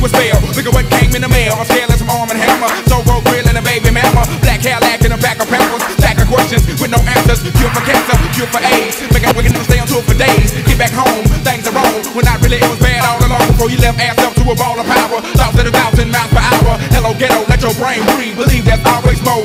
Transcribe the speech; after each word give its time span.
I 0.00 0.08
catch 0.08 0.16
a 0.16 0.16
spell. 0.16 0.40
Look 0.56 0.66
at 0.66 0.72
what 0.72 0.86
came 0.88 1.12
in 1.12 1.20
the 1.20 1.28
mail. 1.28 1.52
I'm 1.52 1.66
scared 1.68 1.92
some 1.92 2.08
arm 2.08 2.30
and 2.32 2.40
hammer. 2.40 2.72
So 2.88 3.04
road 3.04 3.20
grill 3.28 3.44
and 3.44 3.58
a 3.58 3.62
baby 3.62 3.92
mama. 3.92 4.24
Black 4.40 4.64
Cadillac 4.64 5.04
in 5.04 5.12
a 5.12 5.18
back 5.20 5.40
of 5.40 5.48
pampers. 5.48 5.84
Stack 6.00 6.16
of 6.16 6.28
questions 6.28 6.64
with 6.80 6.90
no 6.90 7.00
answers. 7.04 7.44
Cure 7.44 7.68
for 7.68 7.84
cancer. 7.84 8.16
Cure 8.32 8.48
for 8.48 8.64
AIDS. 8.64 8.96
Make 9.12 9.28
a 9.28 9.32
wicked 9.36 9.52
stay 9.68 9.78
on 9.78 9.86
tour 9.86 10.00
for 10.00 10.16
days. 10.16 10.56
Get 10.64 10.78
back 10.78 10.92
home. 10.96 11.24
Things 11.44 11.68
are 11.68 11.74
wrong. 11.76 12.00
When 12.16 12.24
not 12.24 12.40
really 12.40 12.56
it 12.56 12.68
was 12.68 12.80
bad 12.80 13.04
all 13.04 13.20
along. 13.20 13.44
Before 13.52 13.68
you 13.68 13.76
left 13.76 14.00
ass 14.00 14.16
up 14.24 14.32
to 14.40 14.44
a 14.48 14.56
ball 14.56 14.80
of 14.80 14.86
power. 14.88 15.20
Thoughts 15.36 15.58
at 15.60 15.68
a 15.68 15.72
thousand 15.72 16.08
miles 16.08 16.32
per 16.32 16.40
hour. 16.40 16.80
Hello 16.96 17.12
ghetto. 17.12 17.44
Let 17.48 17.60
your 17.60 17.74
brain 17.76 18.00
breathe. 18.16 18.36
Believe 18.40 18.64
there's 18.64 18.84
always 18.88 19.20
more. 19.20 19.44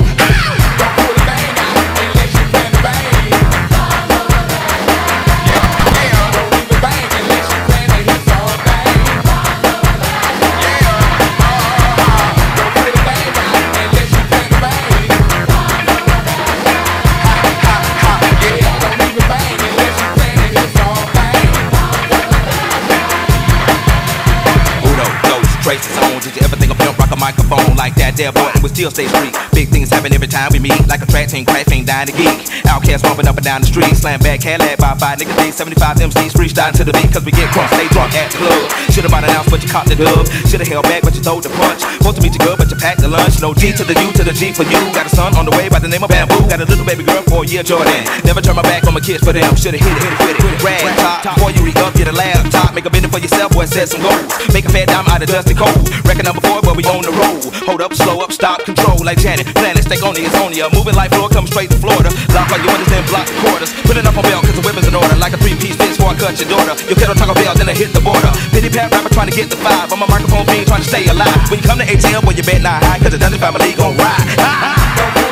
That? 28.16 28.34
Boy, 28.34 28.50
and 28.54 28.62
we 28.62 28.68
still 28.68 28.90
stay 28.90 29.06
street. 29.06 29.45
Big 29.56 29.72
things 29.72 29.88
happen 29.88 30.12
every 30.12 30.28
time 30.28 30.52
we 30.52 30.60
meet. 30.60 30.76
Like 30.84 31.00
a 31.00 31.08
track 31.08 31.32
team, 31.32 31.48
crack 31.48 31.64
ain't 31.72 31.88
dying 31.88 32.04
to 32.04 32.12
geek. 32.12 32.44
Outkast 32.68 33.00
bumping 33.00 33.24
up 33.24 33.40
and 33.40 33.44
down 33.44 33.64
the 33.64 33.66
street. 33.66 33.96
Slam 33.96 34.20
back, 34.20 34.44
Cadillac 34.44 34.76
by 34.76 34.92
five 35.00 35.16
niggas. 35.16 35.32
Day 35.32 35.48
75 35.48 35.96
MCs 35.96 36.36
freestyling 36.36 36.76
to 36.76 36.84
the 36.84 36.92
beat. 36.92 37.08
Cause 37.08 37.24
we 37.24 37.32
get 37.32 37.48
crunk, 37.56 37.72
stay 37.72 37.88
drunk 37.88 38.12
at 38.12 38.28
the 38.28 38.36
club. 38.36 38.68
Should've 38.92 39.08
bought 39.08 39.24
an 39.24 39.32
ounce, 39.32 39.48
but 39.48 39.64
you 39.64 39.72
caught 39.72 39.88
the 39.88 39.96
dub. 39.96 40.28
Should've 40.44 40.68
held 40.68 40.84
back, 40.84 41.08
but 41.08 41.16
you 41.16 41.24
throw 41.24 41.40
the 41.40 41.48
punch. 41.56 41.80
Supposed 41.80 42.20
to 42.20 42.22
meet 42.22 42.36
you 42.36 42.42
good, 42.44 42.60
but 42.60 42.68
you 42.68 42.76
packed 42.76 43.00
the 43.00 43.08
lunch. 43.08 43.40
No 43.40 43.56
G 43.56 43.72
to 43.72 43.80
the 43.80 43.96
U 43.96 44.12
to 44.20 44.22
the 44.28 44.36
G 44.36 44.52
for 44.52 44.68
you. 44.68 44.76
Got 44.92 45.08
a 45.08 45.12
son 45.16 45.32
on 45.40 45.48
the 45.48 45.56
way 45.56 45.72
by 45.72 45.80
the 45.80 45.88
name 45.88 46.04
of 46.04 46.12
Bamboo. 46.12 46.36
Got 46.52 46.60
a 46.60 46.68
little 46.68 46.84
baby 46.84 47.00
girl 47.00 47.24
for 47.24 47.40
a 47.40 47.46
year, 47.48 47.64
Jordan. 47.64 48.04
Never 48.28 48.44
turn 48.44 48.60
my 48.60 48.66
back 48.68 48.84
on 48.84 48.92
my 48.92 49.00
kids 49.00 49.24
for 49.24 49.32
them. 49.32 49.56
Should've 49.56 49.80
hit 49.80 49.88
it, 49.88 50.04
hit 50.04 50.12
it, 50.12 50.20
hit 50.20 50.36
it, 50.36 50.42
hit 50.44 50.52
it. 50.52 50.60
Rag 50.60 50.84
top. 51.00 51.24
Before 51.32 51.48
you 51.56 51.64
re 51.64 51.72
up, 51.80 51.96
get 51.96 52.12
a 52.12 52.12
laptop. 52.12 52.76
Make 52.76 52.84
a 52.84 52.92
bending 52.92 53.08
for 53.08 53.24
yourself, 53.24 53.56
boy, 53.56 53.64
set 53.64 53.88
some 53.88 54.04
goals. 54.04 54.28
Make 54.52 54.68
a 54.68 54.72
fat 54.72 54.92
dime 54.92 55.08
out 55.08 55.24
of 55.24 55.32
dusty 55.32 55.56
cold. 55.56 55.80
Record 56.04 56.28
number 56.28 56.44
four, 56.44 56.60
but 56.60 56.76
we 56.76 56.84
on 56.84 57.00
the 57.00 57.14
road. 57.16 57.40
Hold 57.64 57.80
up, 57.80 57.96
slow 57.96 58.20
up, 58.20 58.36
stop, 58.36 58.60
control 58.68 59.00
like 59.00 59.16
Janet. 59.16 59.45
Planet, 59.54 59.84
stay 59.84 60.00
on 60.02 60.16
it's 60.16 60.34
on 60.40 60.52
ya. 60.52 60.68
Moving 60.74 60.94
like 60.94 61.14
floor, 61.14 61.28
come 61.28 61.46
straight 61.46 61.70
to 61.70 61.78
Florida. 61.78 62.10
Lock 62.34 62.50
all 62.50 62.58
your 62.58 62.72
windows, 62.72 62.90
then 62.90 63.04
block 63.06 63.26
the 63.26 63.36
quarters. 63.44 63.70
Put 63.86 63.96
it 63.96 64.06
up 64.06 64.16
on 64.16 64.24
belt, 64.26 64.42
cause 64.42 64.56
the 64.56 64.64
weapon's 64.66 64.88
in 64.88 64.94
order. 64.94 65.14
Like 65.16 65.32
a 65.34 65.38
three 65.38 65.54
piece 65.54 65.76
fence 65.76 65.96
before 65.96 66.12
I 66.12 66.16
cut 66.18 66.34
your 66.40 66.50
daughter. 66.50 66.74
Your 66.90 66.98
kettle 66.98 67.14
taco 67.14 67.34
bell, 67.34 67.54
then 67.54 67.68
I 67.68 67.74
hit 67.74 67.92
the 67.92 68.02
border. 68.02 68.32
Pity 68.50 68.70
pat 68.70 68.90
rapper 68.90 69.12
trying 69.14 69.30
to 69.30 69.36
get 69.36 69.50
the 69.50 69.58
five. 69.60 69.92
I'm 69.92 70.02
a 70.02 70.08
microphone 70.08 70.46
fiend 70.46 70.66
trying 70.66 70.82
to 70.82 70.88
stay 70.88 71.06
alive. 71.06 71.34
When 71.50 71.60
you 71.60 71.66
come 71.66 71.78
to 71.78 71.86
ATL, 71.86 72.24
boy, 72.24 72.34
you 72.34 72.42
bet 72.42 72.62
not 72.62 72.82
high, 72.82 72.98
cause 72.98 73.12
the 73.12 73.18
Dungeon 73.18 73.40
family 73.40 73.72
gon' 73.74 73.96
ride. 73.96 74.26
Ha, 74.40 74.50
ha. 74.50 75.25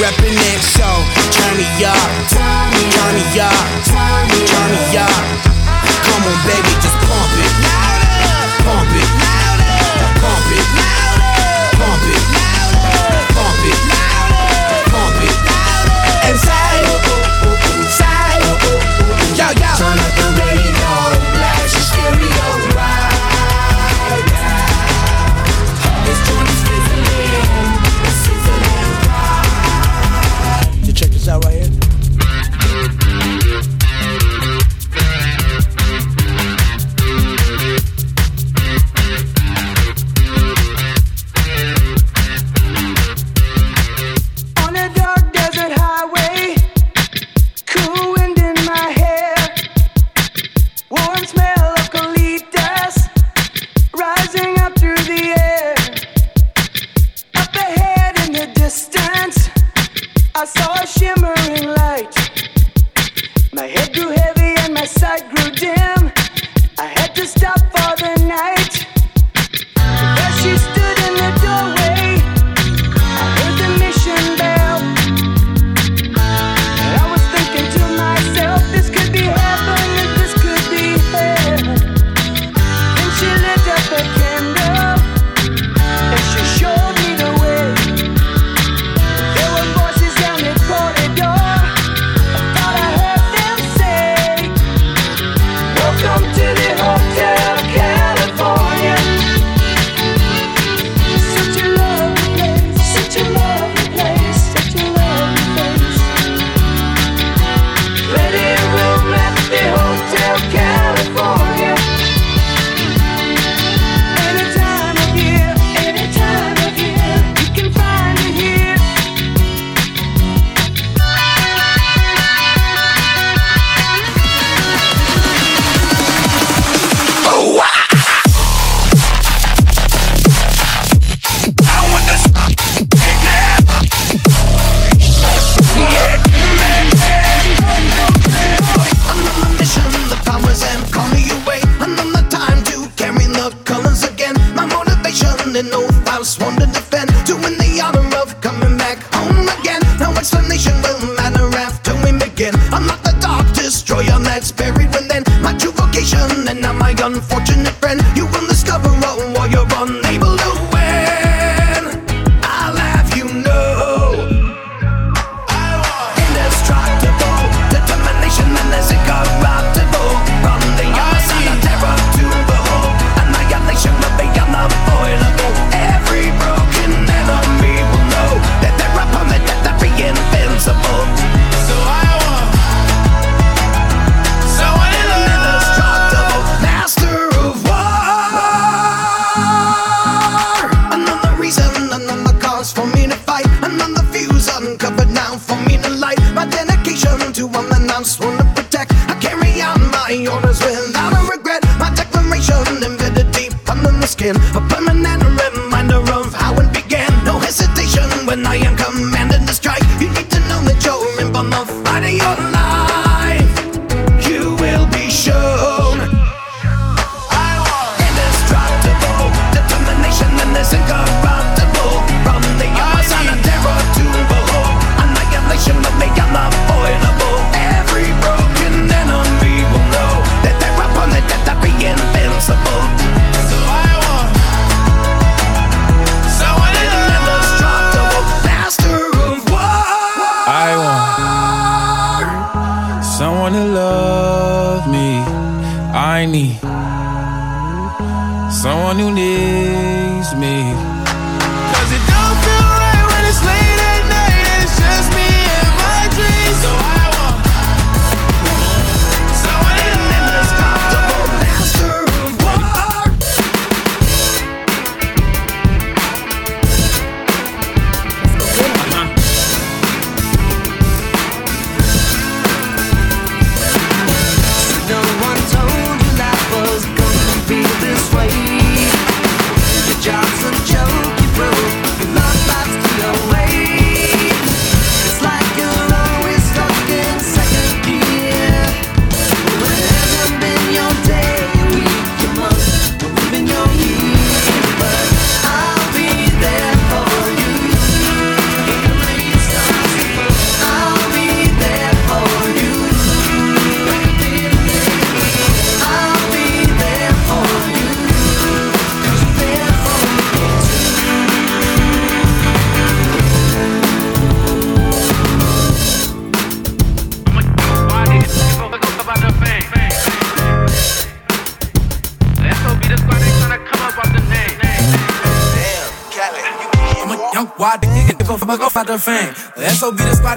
Reppin' 0.00 0.32
it. 0.32 0.60
So 0.64 0.88
turn 1.36 1.56
me 1.60 1.68
up, 1.84 2.10
turn 2.32 2.72
me 2.72 2.88
up, 3.36 3.66
turn 3.84 4.24
me 4.32 4.96
up. 4.96 5.24
Come 6.08 6.24
on, 6.24 6.38
baby, 6.48 6.72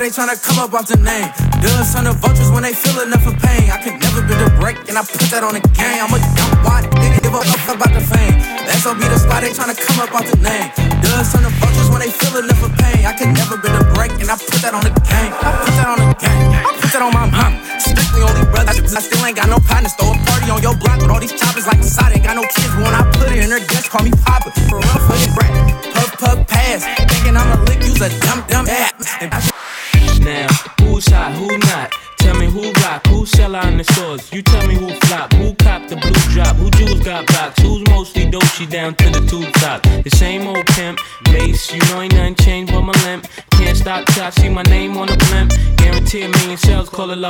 they 0.04 0.12
tryna 0.12 0.36
come 0.36 0.60
up 0.60 0.76
off 0.76 0.92
the 0.92 1.00
name. 1.00 1.32
Dubs 1.64 1.96
on 1.96 2.04
the 2.04 2.12
vultures 2.12 2.52
when 2.52 2.68
they 2.68 2.76
feel 2.76 3.00
enough 3.08 3.24
of 3.24 3.40
pain. 3.40 3.72
I 3.72 3.80
could 3.80 3.96
never 4.04 4.20
be 4.20 4.36
the 4.36 4.52
break, 4.60 4.76
and 4.92 5.00
I 5.00 5.04
put 5.08 5.32
that 5.32 5.48
on 5.48 5.56
the 5.56 5.64
game. 5.80 6.04
I'm 6.04 6.12
a 6.12 6.20
dumb 6.20 6.54
white 6.68 6.92
nigga, 7.00 7.24
give 7.24 7.32
a 7.32 7.40
fuck 7.40 7.80
about 7.80 7.96
the 7.96 8.04
fame. 8.04 8.36
That's 8.68 8.84
be 8.84 9.08
the 9.08 9.16
spot 9.16 9.48
they 9.48 9.56
tryna 9.56 9.80
come 9.80 10.04
up 10.04 10.12
off 10.12 10.28
the 10.28 10.36
name. 10.44 10.68
Dubs 11.00 11.32
on 11.40 11.48
the 11.48 11.52
vultures 11.56 11.88
when 11.88 12.04
they 12.04 12.12
feel 12.12 12.36
enough 12.36 12.60
of 12.60 12.76
pain. 12.76 13.08
I 13.08 13.16
could 13.16 13.32
never 13.32 13.56
be 13.56 13.72
the 13.72 13.84
break, 13.96 14.12
and 14.20 14.28
I 14.28 14.36
put 14.36 14.60
that 14.60 14.76
on 14.76 14.84
the 14.84 14.92
game. 14.92 15.32
I 15.40 15.50
put 15.64 15.72
that 15.80 15.88
on 15.88 16.00
the 16.04 16.10
game. 16.20 16.52
I 16.52 16.72
put 16.76 16.92
that 16.92 17.00
on 17.00 17.14
my 17.16 17.24
mom. 17.32 17.54
Strictly 17.80 18.28
only 18.28 18.44
brothers, 18.52 18.84
I 18.92 19.00
still 19.00 19.24
ain't 19.24 19.40
got 19.40 19.48
no 19.48 19.64
partners. 19.64 19.96
Throw 19.96 20.12
a 20.12 20.20
party 20.28 20.52
on 20.52 20.60
your 20.60 20.76
block 20.76 21.00
with 21.00 21.16
all 21.16 21.24
these 21.24 21.32
choppers 21.32 21.64
like 21.64 21.80
a 21.80 21.88
side. 21.88 22.12
Ain't 22.12 22.28
got 22.28 22.36
no 22.36 22.44
kids, 22.44 22.76
when 22.76 22.92
I 22.92 23.08
put 23.16 23.32
it 23.32 23.40
in 23.40 23.48
her 23.56 23.64
guest, 23.72 23.88
call 23.88 24.04
me 24.04 24.12
pop. 24.28 24.33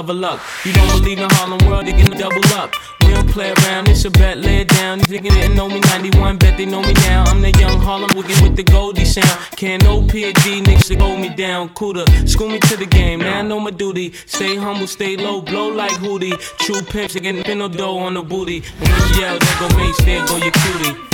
level 0.03 0.25
up. 0.25 0.39
You 0.65 0.73
don't 0.73 0.99
believe 0.99 1.19
in 1.19 1.29
Harlem 1.31 1.65
World, 1.65 1.87
you 1.87 1.93
can 1.93 2.11
double 2.17 2.43
up. 2.53 2.73
We 3.01 3.13
don't 3.13 3.29
play 3.29 3.53
around, 3.53 3.87
it's 3.87 4.03
a 4.03 4.11
bet, 4.11 4.37
lay 4.37 4.61
it 4.61 4.67
down. 4.67 4.99
These 4.99 5.07
niggas 5.07 5.33
didn't 5.33 5.55
know 5.55 5.69
me 5.69 5.79
91, 5.79 6.37
bet 6.37 6.57
they 6.57 6.65
know 6.65 6.81
me 6.81 6.93
now. 7.05 7.23
I'm 7.27 7.41
the 7.41 7.51
young 7.51 7.79
Harlem 7.79 8.09
wicked 8.15 8.41
with 8.41 8.55
the 8.57 8.63
Goldie 8.63 9.05
sound. 9.05 9.39
Can't 9.55 9.81
no 9.83 10.01
PhD 10.01 10.61
niggas 10.61 10.87
to 10.87 10.97
hold 10.97 11.19
me 11.19 11.29
down. 11.29 11.69
Cooler, 11.69 12.05
school 12.27 12.49
me 12.49 12.59
to 12.59 12.75
the 12.75 12.85
game, 12.85 13.19
Man, 13.19 13.45
I 13.45 13.47
know 13.47 13.59
my 13.59 13.71
duty. 13.71 14.11
Stay 14.25 14.57
humble, 14.57 14.87
stay 14.87 15.15
low, 15.15 15.41
blow 15.41 15.69
like 15.69 15.91
Hootie. 15.91 16.37
True 16.59 16.81
pimps, 16.81 17.13
they 17.13 17.21
get 17.21 17.57
no 17.57 17.69
dough 17.69 17.97
on 17.99 18.15
the 18.15 18.23
booty. 18.23 18.61
When 18.79 18.89
you 18.89 19.21
yell, 19.21 19.39
they 19.39 19.53
go 19.59 19.67
mace, 19.77 19.97
there 20.03 20.27
go 20.27 20.35
your 20.37 20.51
cutie. 20.51 21.12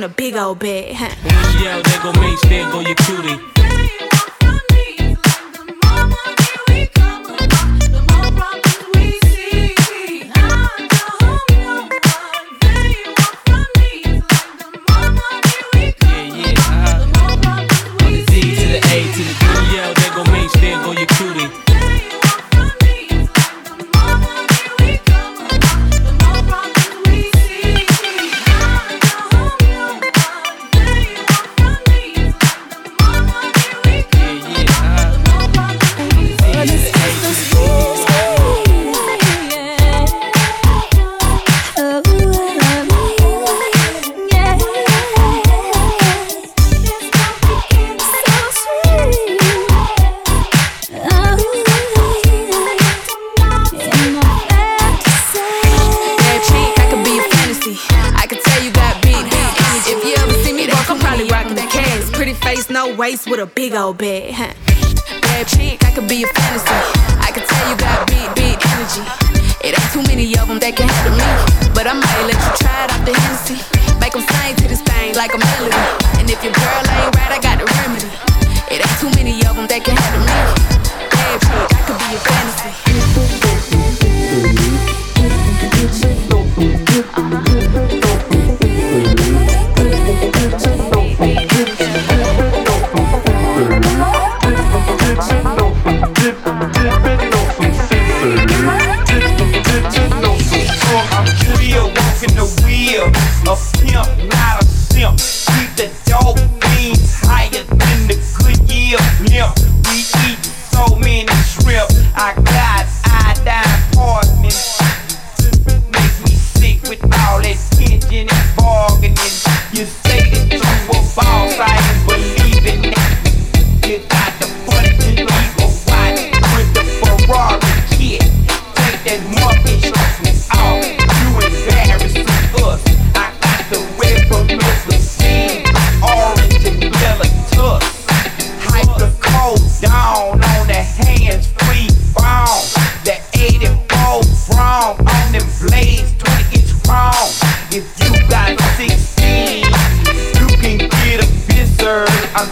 in 0.00 0.04
a 0.04 0.08
big 0.08 0.34
old 0.34 0.58
bed. 0.58 0.94
Huh? 0.94 1.29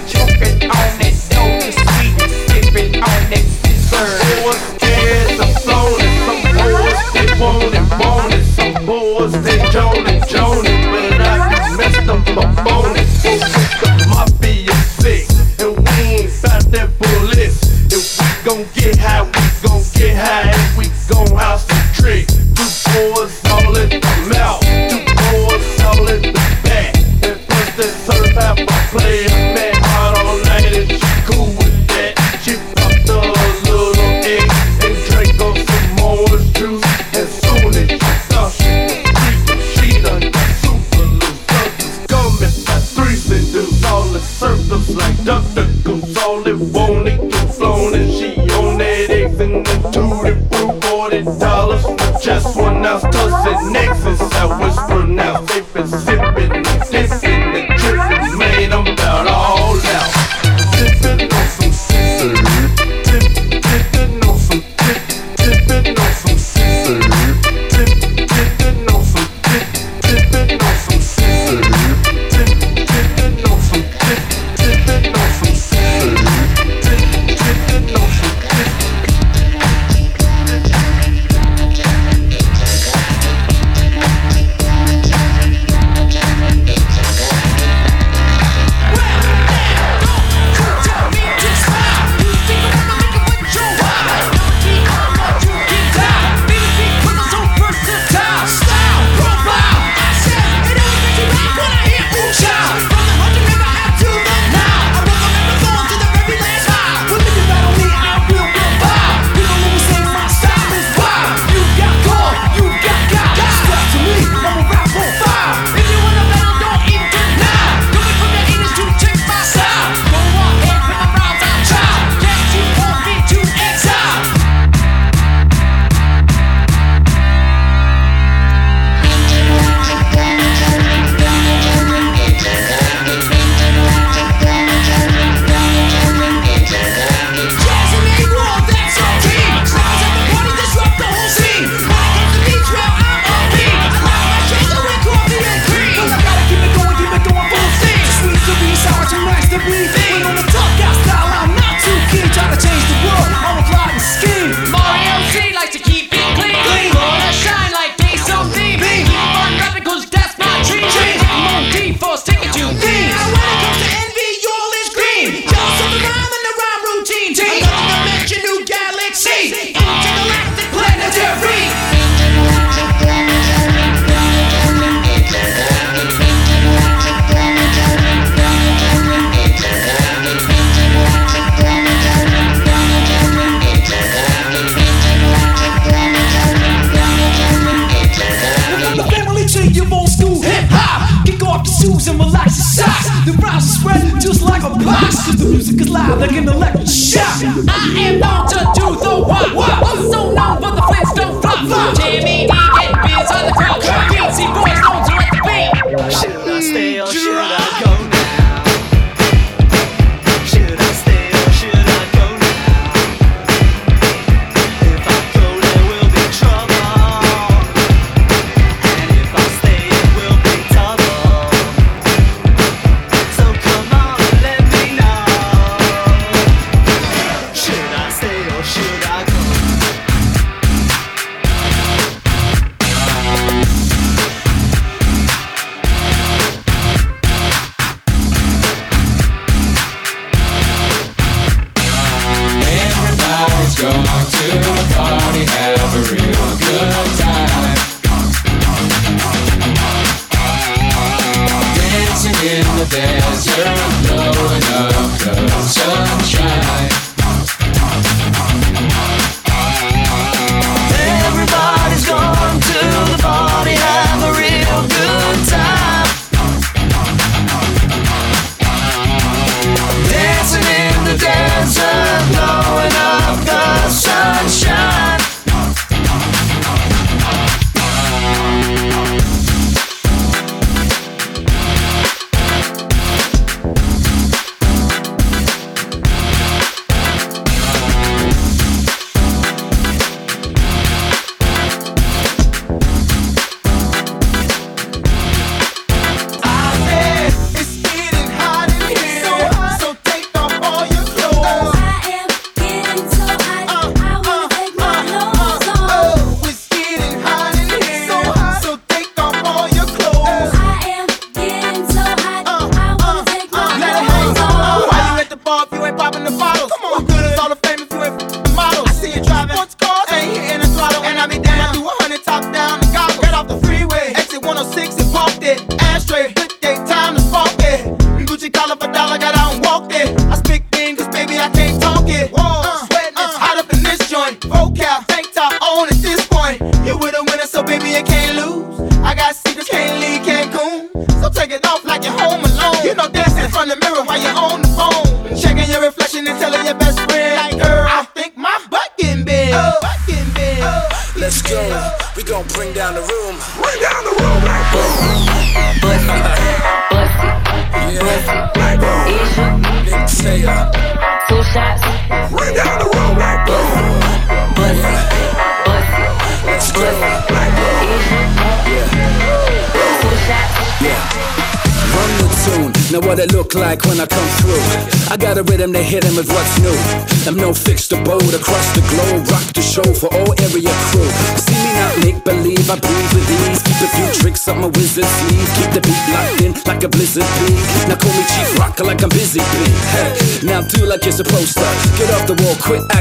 you 0.06 0.20
on 0.20 0.70
own 0.70 1.00
it. 1.00 1.17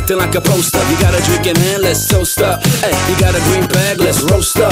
acting 0.08 0.24
like 0.24 0.36
a 0.36 0.42
poster. 0.42 0.80
You 0.90 0.98
got 1.02 1.14
a 1.14 1.22
drink 1.24 1.48
in 1.48 1.56
hand, 1.58 1.84
let's 1.84 2.08
toast 2.08 2.40
up. 2.40 2.64
Hey, 2.80 2.96
you 3.12 3.20
got 3.20 3.36
a 3.36 3.42
green 3.52 3.68
bag, 3.68 4.00
let's 4.00 4.24
roast 4.32 4.56
up. 4.58 4.72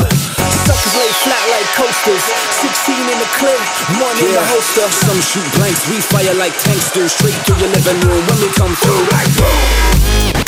Suckers 0.63 0.95
lay 0.95 1.11
flat 1.27 1.43
like 1.51 1.67
coasters. 1.75 2.23
16 2.63 2.95
in 2.95 3.19
the 3.19 3.29
clip, 3.35 3.59
one 3.99 4.15
yeah. 4.15 4.27
in 4.27 4.31
the 4.31 4.45
holster. 4.47 4.87
Some 5.03 5.19
shoot 5.19 5.47
blanks, 5.59 5.89
we 5.89 5.99
fire 5.99 6.33
like 6.35 6.55
tanks, 6.63 6.91
do 6.91 7.07
straight 7.09 7.35
through 7.43 7.57
your 7.57 7.69
living 7.69 7.99
room 8.07 8.23
when 8.27 8.39
we 8.39 8.49
come 8.55 8.75
through. 8.75 9.03
Like 9.11 9.27
boom. 9.35 10.44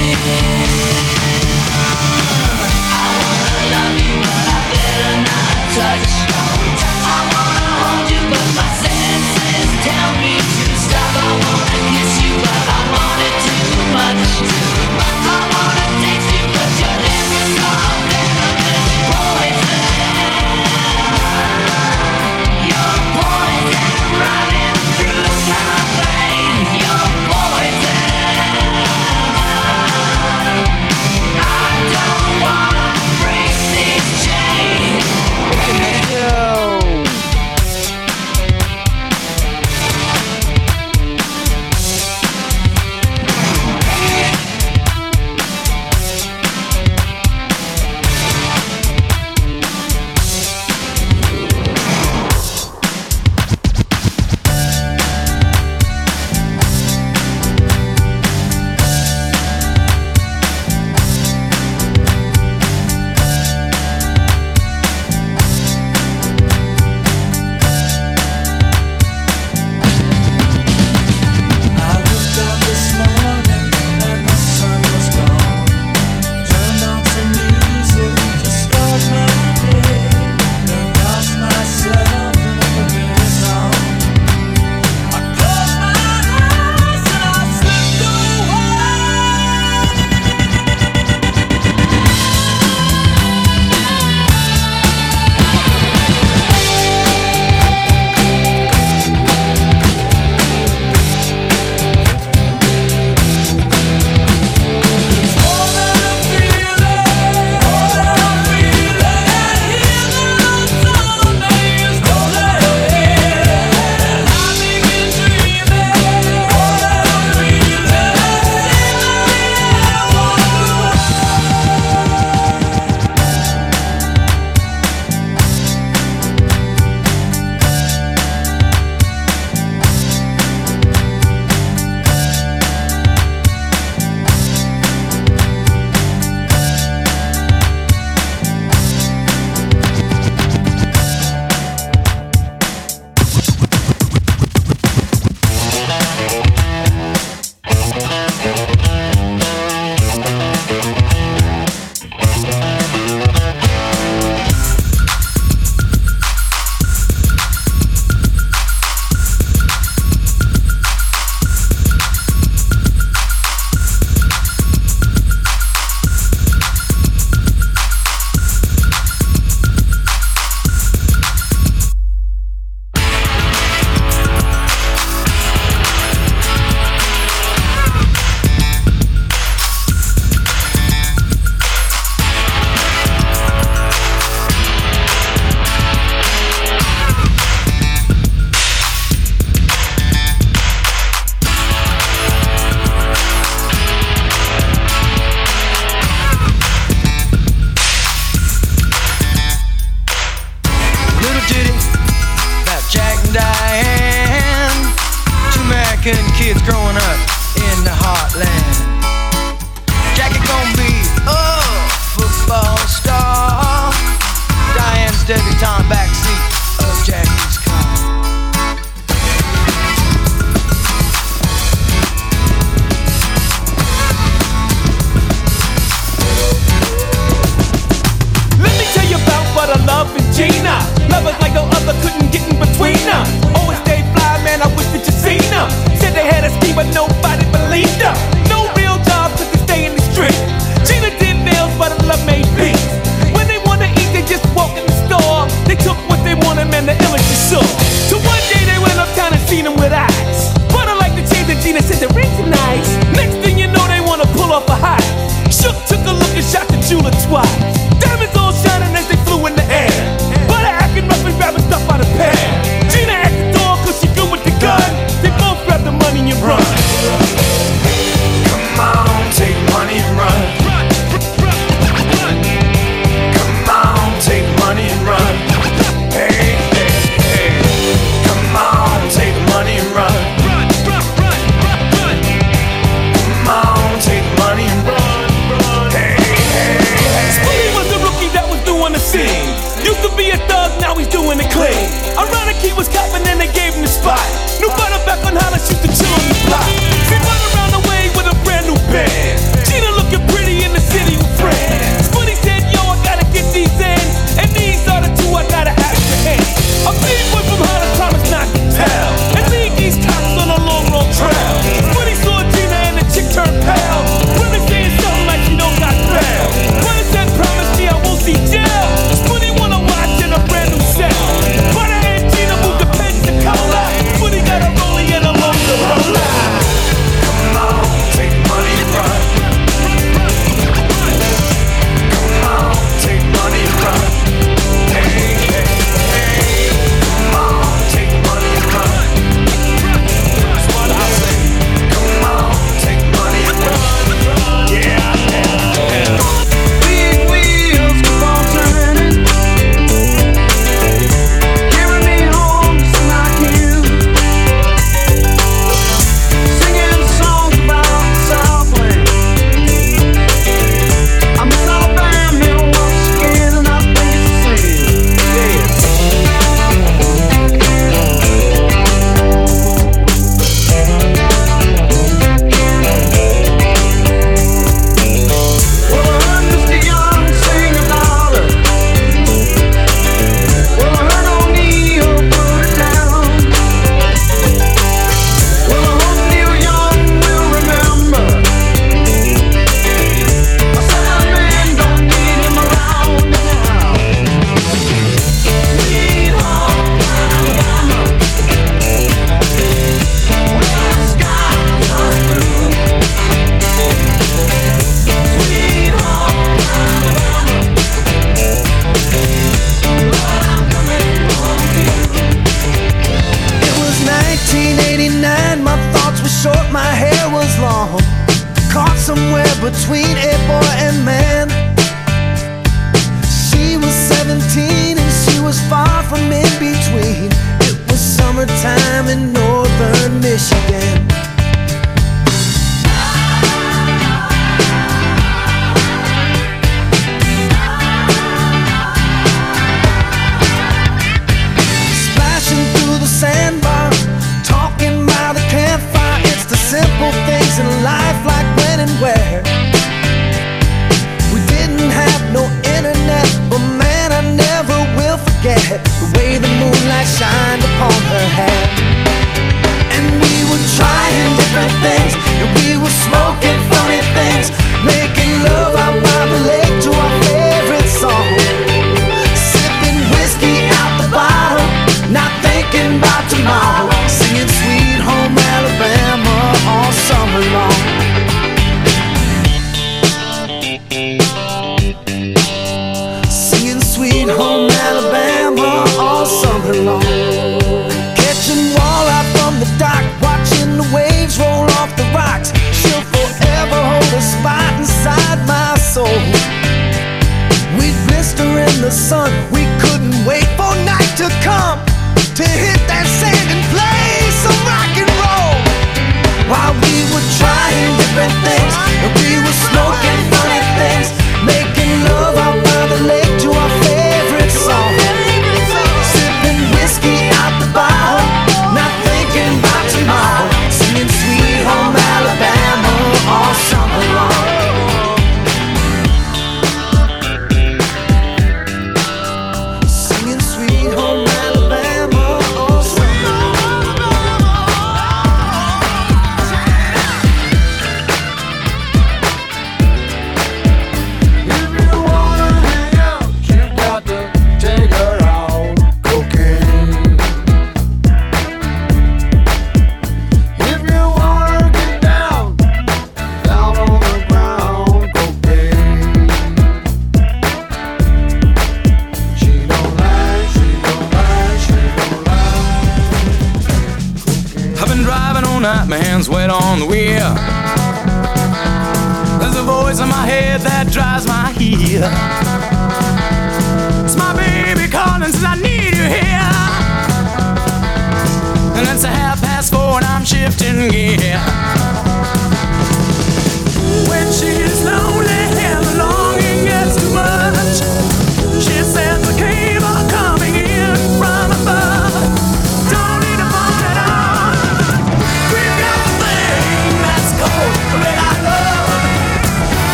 Yeah. 0.00 0.69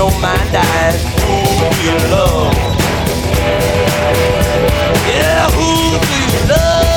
don't 0.00 0.18
mind 0.22 0.56
I 0.56 0.92
Who 1.26 1.36
do 1.76 1.82
you 1.84 1.96
love? 2.10 2.54
Yeah, 5.06 5.50
who 5.50 6.00
do 6.08 6.16
you 6.24 6.48
love? 6.48 6.89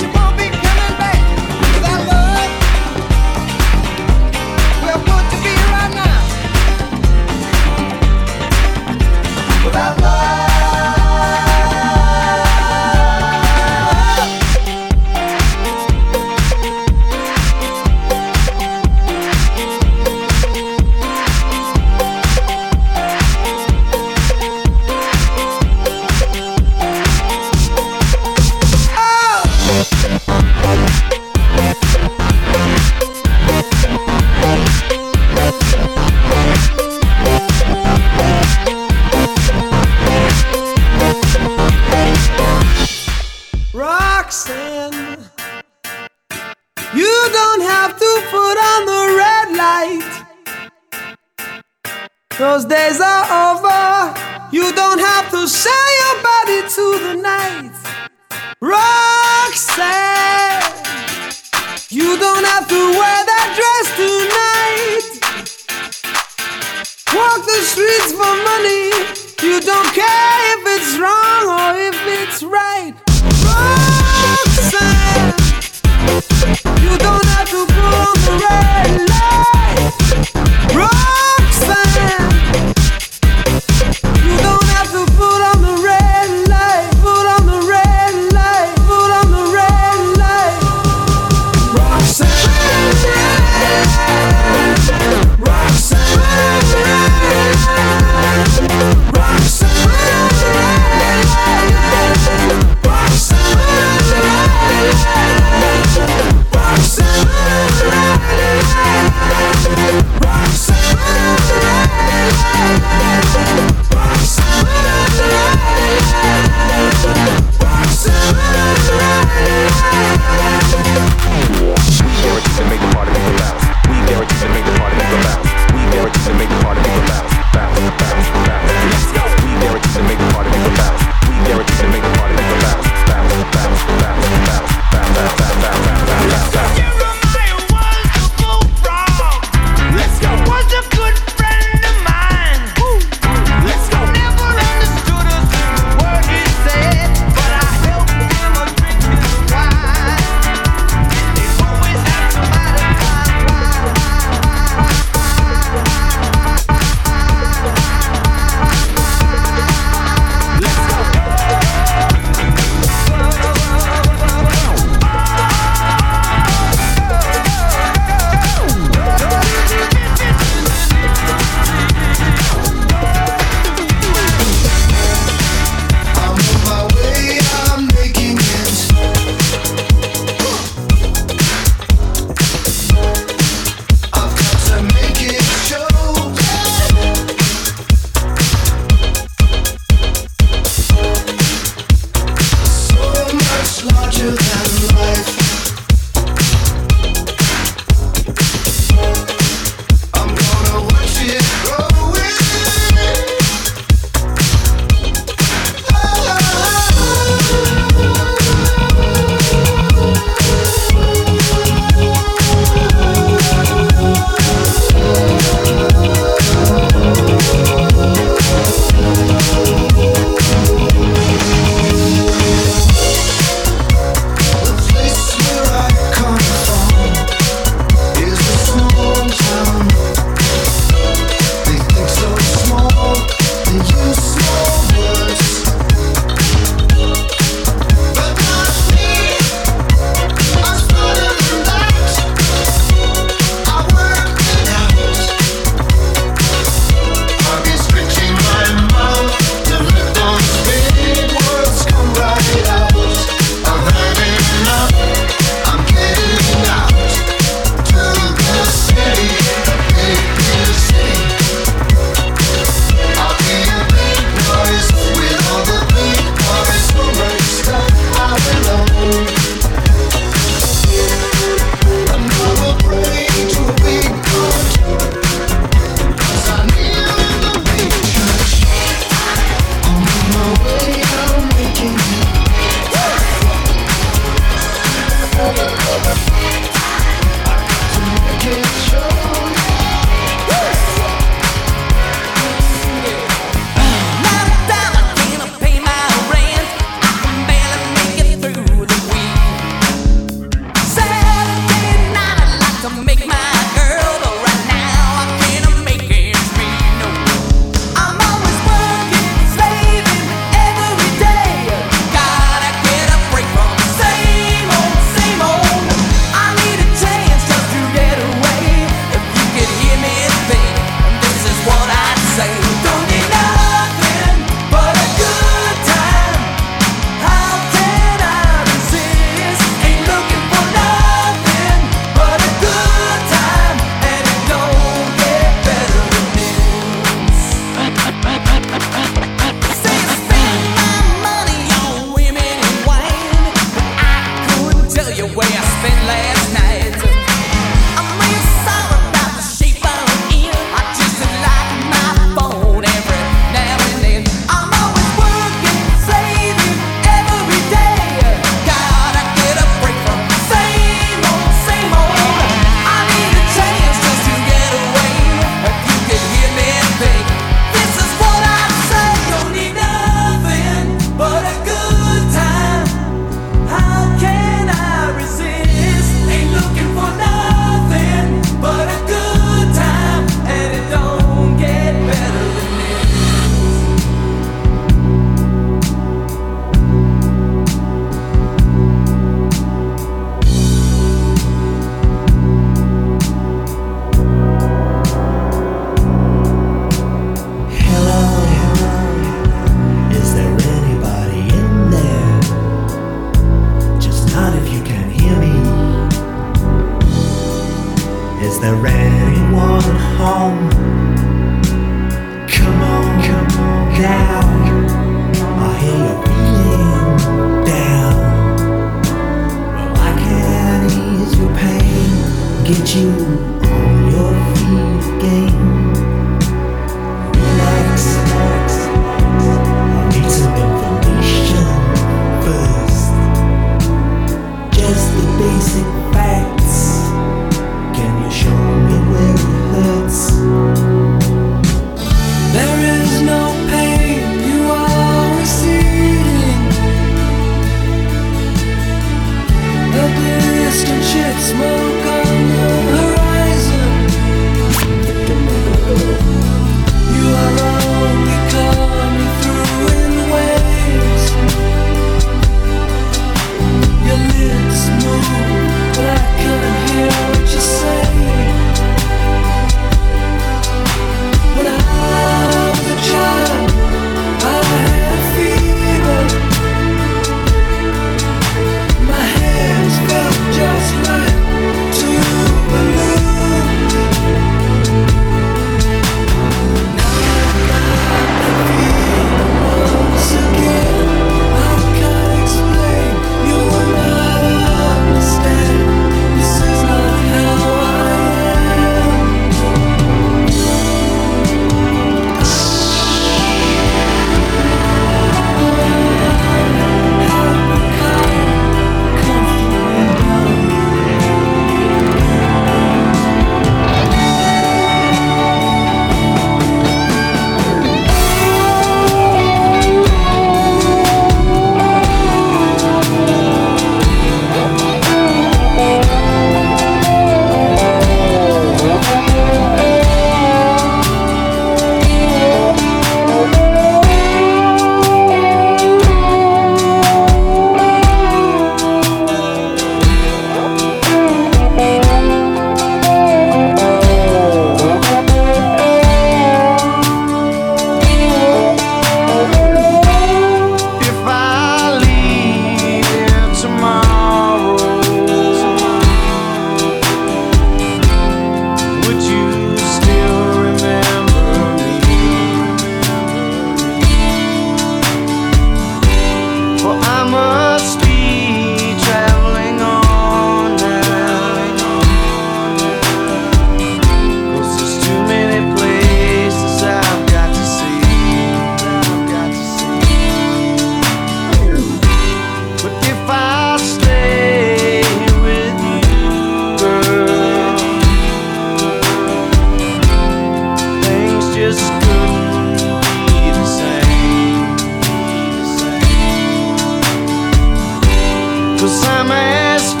Cause 598.81 599.05
I'm 599.07 600.00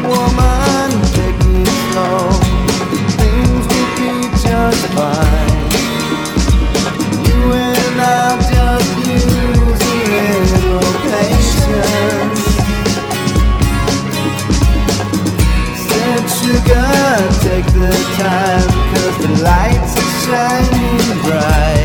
woman, 0.00 0.90
take 1.16 1.40
slow. 1.92 2.30
Things 3.20 3.64
will 3.70 3.90
be 3.98 4.12
just 4.44 4.84
fine. 4.96 5.62
You 7.26 7.40
and 7.52 8.00
I 8.00 8.38
just 8.50 8.90
a 9.02 10.38
little 10.52 10.92
patience. 11.04 12.42
Sugar, 16.42 16.92
take 17.40 17.66
the 17.66 17.92
time, 18.18 18.68
cause 18.92 19.16
the 19.22 19.30
lights 19.44 19.92
are 19.96 20.12
shining 20.24 21.22
bright. 21.22 21.81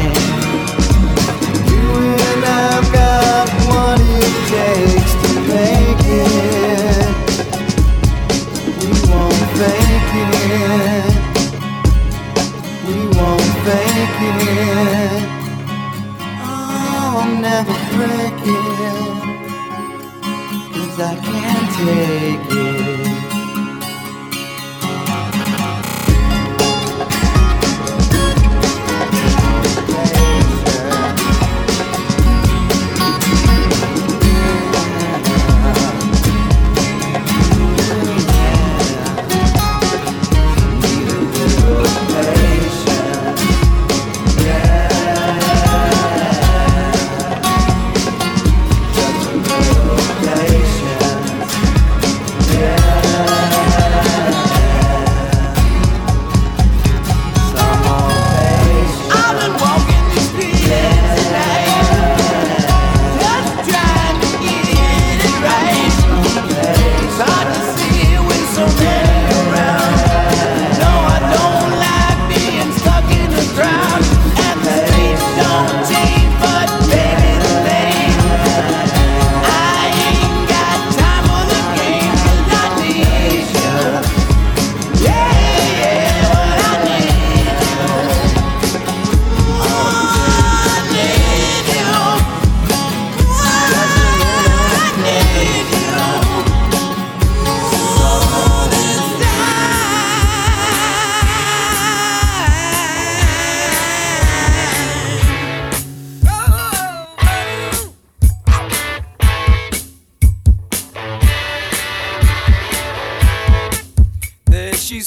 take 21.78 22.58
it. 22.58 22.67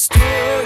still 0.00 0.59